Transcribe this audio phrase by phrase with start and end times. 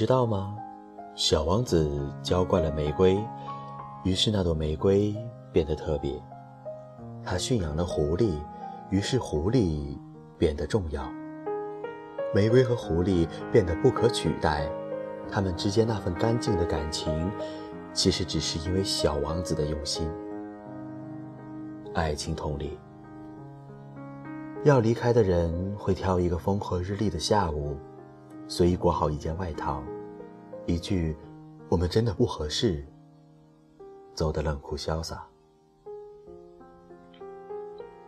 [0.00, 0.56] 知道吗？
[1.14, 3.22] 小王子浇灌了玫瑰，
[4.02, 5.14] 于是那朵玫瑰
[5.52, 6.18] 变得特别。
[7.22, 8.32] 他驯养了狐狸，
[8.88, 9.98] 于是狐狸
[10.38, 11.04] 变得重要。
[12.34, 14.66] 玫瑰和狐狸变得不可取代，
[15.30, 17.30] 他们之间那份干净的感情，
[17.92, 20.10] 其实只是因为小王子的用心。
[21.92, 22.78] 爱情同理，
[24.64, 27.76] 要离开的人会挑一个风和日丽的下午，
[28.50, 29.80] 随意裹好一件外套，
[30.66, 31.16] 一句
[31.70, 32.84] “我们真的不合适”，
[34.12, 35.24] 走得冷酷潇洒。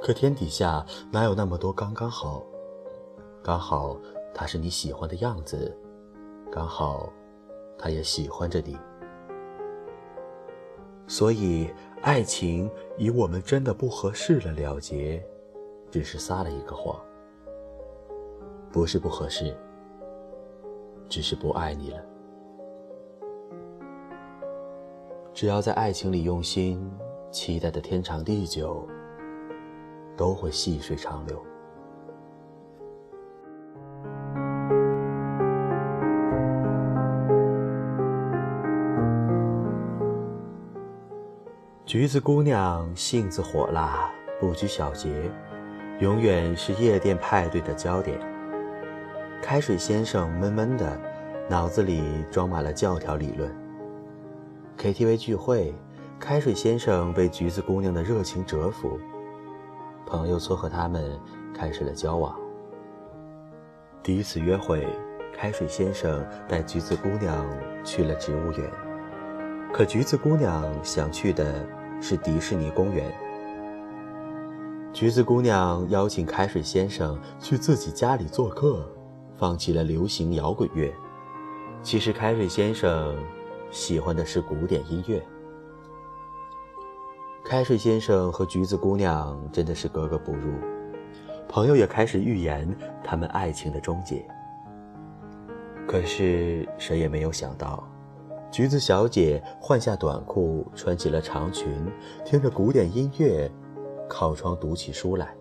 [0.00, 0.82] 可天底下
[1.12, 2.42] 哪有那么多刚刚好？
[3.42, 4.00] 刚好
[4.32, 5.76] 他是你喜欢的样子，
[6.50, 7.12] 刚好
[7.78, 8.78] 他也喜欢着你，
[11.06, 11.70] 所以。
[12.02, 15.22] 爱情以我们真的不合适了了结，
[15.90, 16.98] 只是撒了一个谎。
[18.72, 19.54] 不是不合适，
[21.10, 21.98] 只是不爱你了。
[25.34, 26.90] 只要在爱情里用心，
[27.30, 28.86] 期待的天长地久，
[30.16, 31.44] 都会细水长流。
[41.84, 45.28] 橘子姑娘性子火辣，不拘小节，
[45.98, 48.29] 永远是夜店派对的焦点。
[49.42, 50.98] 开水先生闷闷的，
[51.48, 53.50] 脑子里装满了教条理论。
[54.78, 55.74] KTV 聚会，
[56.18, 58.98] 开水先生被橘子姑娘的热情折服，
[60.06, 61.18] 朋友撮合他们
[61.54, 62.34] 开始了交往。
[64.02, 64.86] 第一次约会，
[65.36, 67.44] 开水先生带橘子姑娘
[67.84, 68.70] 去了植物园，
[69.72, 71.66] 可橘子姑娘想去的。
[72.02, 73.12] 是迪士尼公园。
[74.90, 78.82] 橘子姑娘邀请开水先生去自己家里做客，
[79.40, 80.92] 放弃了流行摇滚乐。
[81.82, 83.16] 其实开水先生
[83.70, 85.20] 喜欢的是古典音乐。
[87.42, 90.52] 开水先生和橘子姑娘真的是格格不入，
[91.48, 92.68] 朋友也开始预言
[93.02, 94.22] 他们爱情的终结。
[95.88, 97.82] 可是谁也没有想到。
[98.52, 101.72] 橘子小姐换下短裤，穿起了长裙，
[102.26, 103.50] 听着古典音乐，
[104.06, 105.34] 靠窗读起书来。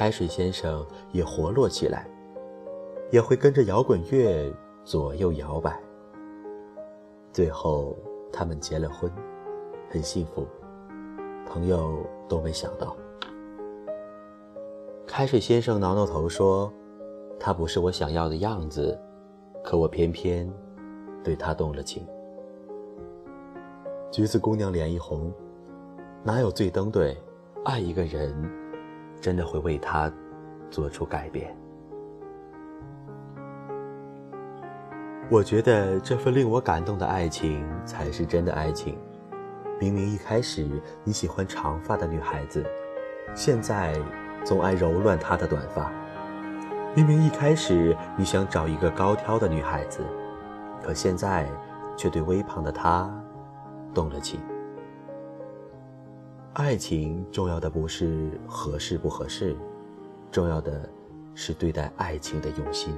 [0.00, 2.08] 开水先生也活络起来，
[3.10, 4.50] 也会跟着摇滚乐
[4.82, 5.78] 左右摇摆。
[7.30, 7.94] 最后，
[8.32, 9.12] 他们结了婚，
[9.90, 10.46] 很幸福。
[11.44, 12.96] 朋友都没想到。
[15.06, 16.72] 开水先生挠挠头说
[17.38, 18.98] ：“他不是我想要的样子，
[19.62, 20.50] 可我偏偏……”
[21.22, 22.06] 对他动了情，
[24.10, 25.30] 橘子姑娘脸一红，
[26.22, 27.14] 哪有最登对？
[27.66, 28.34] 爱一个人，
[29.20, 30.10] 真的会为他
[30.70, 31.54] 做出改变。
[35.30, 38.98] 我觉得这份令我感动的爱情才是真的爱情。
[39.78, 40.68] 明明一开始
[41.04, 42.64] 你喜欢长发的女孩子，
[43.34, 43.94] 现在
[44.44, 45.92] 总爱揉乱她的短发。
[46.96, 50.00] 明明一开始你想找一个高挑的女孩子。
[50.82, 51.46] 可现在，
[51.96, 53.08] 却对微胖的她
[53.94, 54.40] 动了情。
[56.54, 59.56] 爱情重要的不是合适不合适，
[60.32, 60.88] 重要的
[61.32, 62.92] 是对待爱情的用心。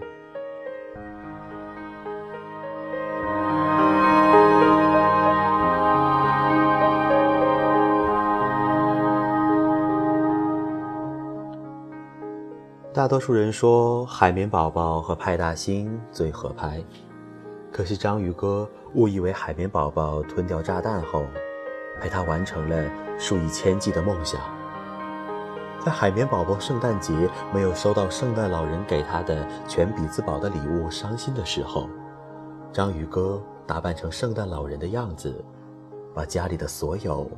[12.95, 16.83] 大多数人说，海绵宝宝和派大星最合拍。
[17.71, 21.27] 可是章鱼哥误以为海绵宝宝吞掉炸弹后，
[22.01, 22.91] 陪他完成了
[23.23, 24.41] 数以千计的梦想。
[25.79, 31.89] 在海绵宝宝圣诞节没有收到圣诞老人给他的全比兹堡的礼物，伤心的时候，
[32.73, 35.33] 章鱼哥打扮成圣诞老人的样子，
[36.13, 37.31] 把家里的所有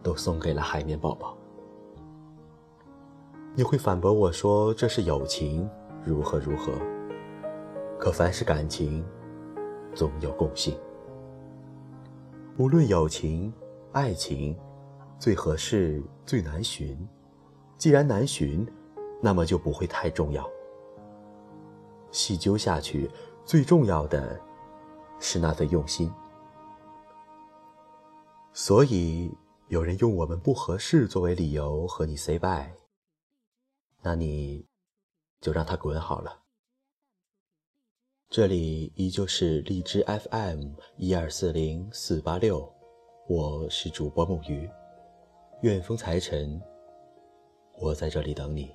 [0.00, 1.36] 都送给了海绵宝宝。
[3.56, 5.68] 你会反驳我说这是友情，
[6.04, 6.70] 如何如何？
[7.98, 9.04] 可凡是感情。
[9.92, 10.78] 总有共性。
[12.58, 13.52] 无论友情、
[13.90, 14.56] 爱情，
[15.20, 16.98] 最合适最难寻。
[17.76, 18.66] 既然难寻，
[19.22, 20.50] 那么就不会太重要。
[22.10, 23.08] 细究下去，
[23.44, 24.40] 最重要的
[25.20, 26.10] 是那份用心。
[28.52, 29.30] 所以，
[29.68, 32.72] 有人用我们不合适作为理由和你 say bye，
[34.02, 34.66] 那你
[35.40, 36.40] 就让他滚好了。
[38.28, 42.72] 这里依旧是荔枝 FM 一二四零四八六，
[43.28, 44.68] 我是主播木鱼，
[45.62, 46.58] 远风财神，
[47.78, 48.74] 我在这里等你。